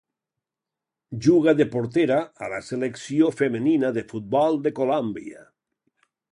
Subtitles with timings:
[1.25, 5.49] Juga de portera a la Selecció femenina de futbol de Colòmbia.